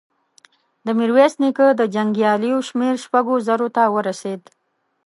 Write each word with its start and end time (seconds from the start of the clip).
د 0.85 0.87
ميرويس 0.97 1.33
نيکه 1.41 1.67
د 1.75 1.81
جنګياليو 1.95 2.59
شمېر 2.69 2.93
شپږو 3.03 3.35
زرو 3.47 3.67
ته 3.75 3.83
ورسېد. 3.95 4.41